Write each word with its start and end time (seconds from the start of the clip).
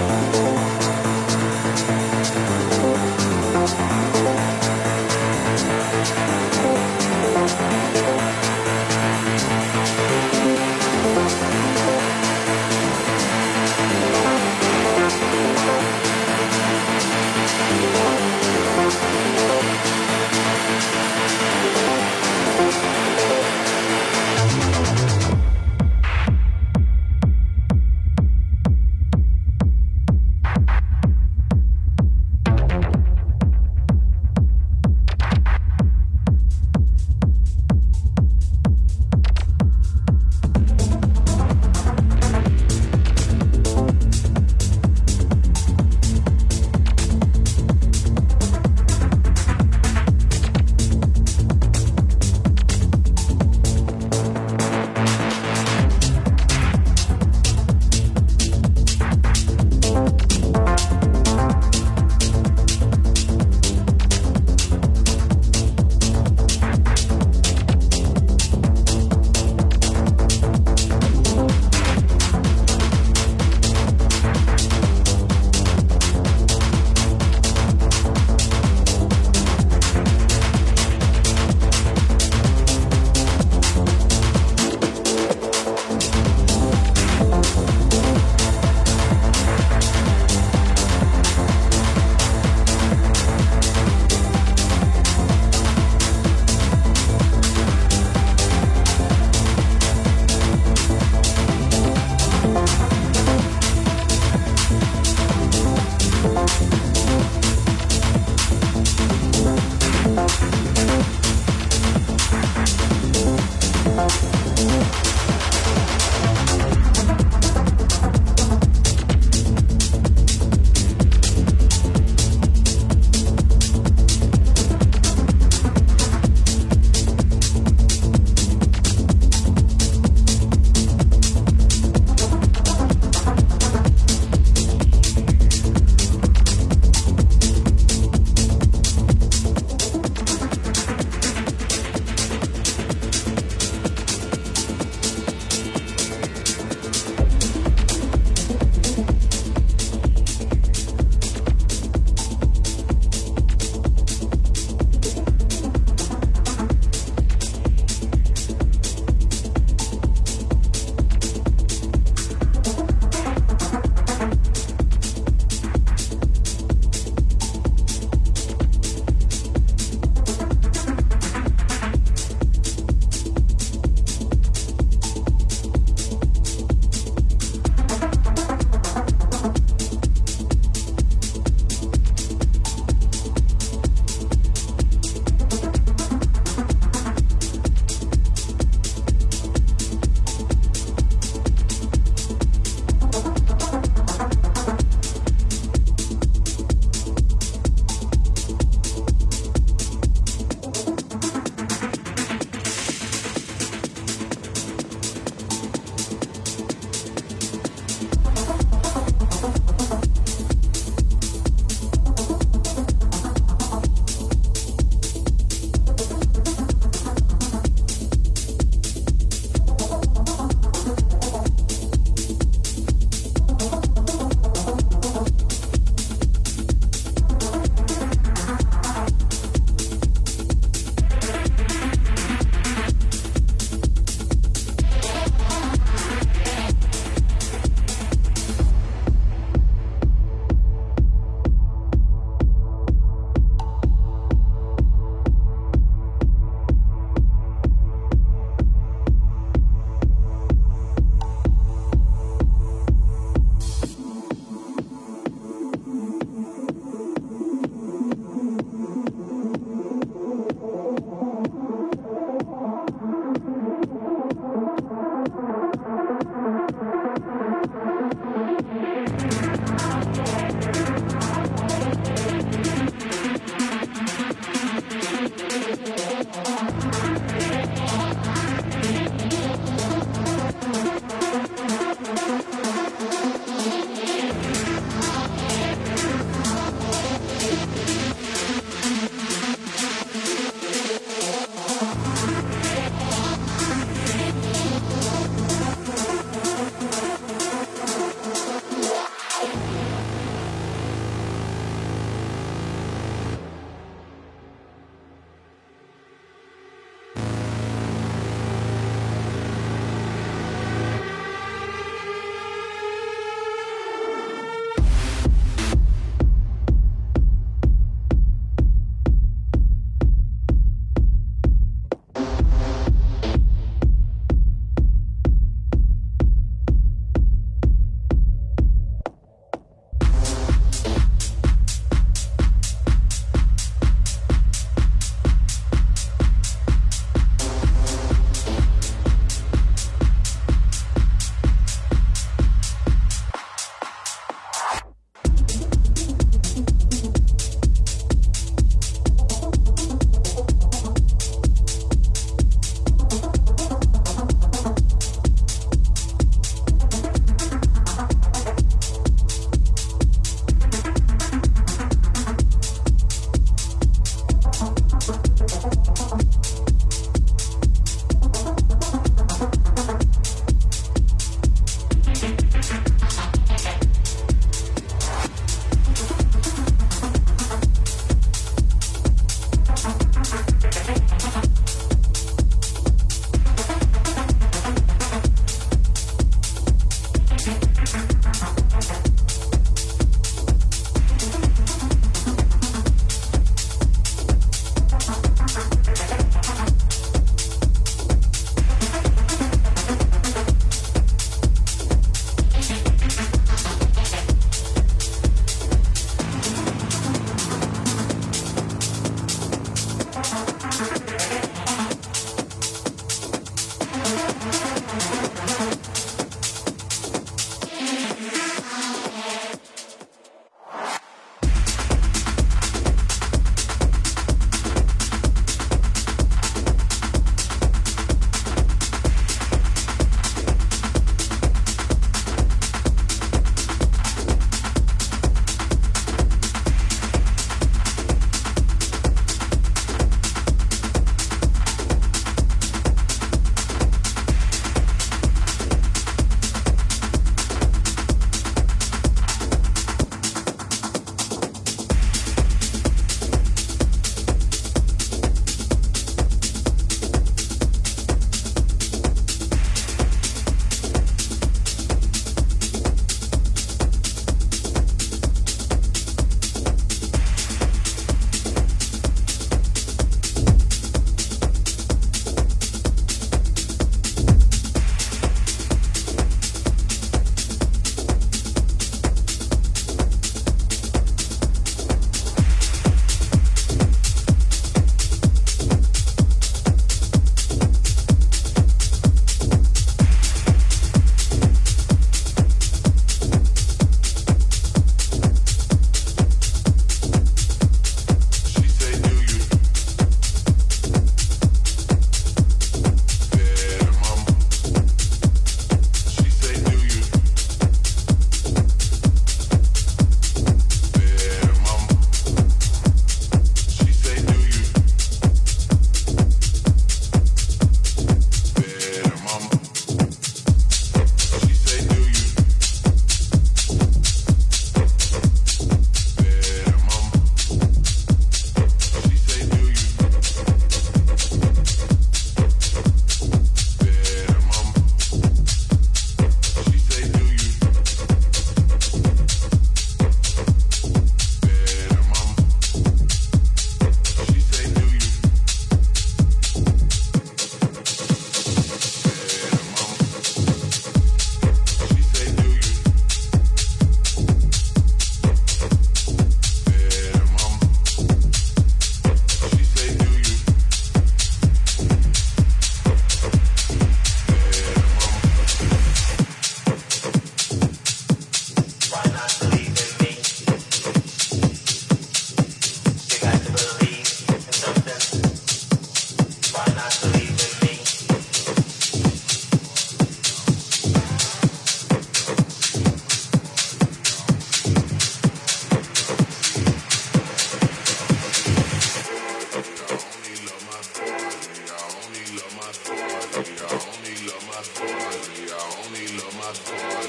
Bye. 0.00 0.39